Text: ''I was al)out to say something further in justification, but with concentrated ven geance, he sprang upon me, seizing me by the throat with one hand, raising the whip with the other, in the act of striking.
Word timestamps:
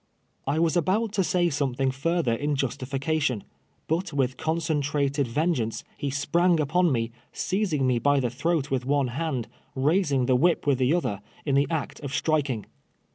''I 0.47 0.57
was 0.57 0.73
al)out 0.75 1.11
to 1.11 1.23
say 1.23 1.51
something 1.51 1.91
further 1.91 2.33
in 2.33 2.55
justification, 2.55 3.43
but 3.87 4.11
with 4.11 4.35
concentrated 4.35 5.27
ven 5.27 5.53
geance, 5.53 5.83
he 5.95 6.09
sprang 6.09 6.59
upon 6.59 6.91
me, 6.91 7.11
seizing 7.31 7.85
me 7.85 7.99
by 7.99 8.19
the 8.19 8.31
throat 8.31 8.71
with 8.71 8.83
one 8.83 9.09
hand, 9.09 9.47
raising 9.75 10.25
the 10.25 10.35
whip 10.35 10.65
with 10.65 10.79
the 10.79 10.91
other, 10.95 11.21
in 11.45 11.53
the 11.53 11.67
act 11.69 11.99
of 11.99 12.15
striking. 12.15 12.65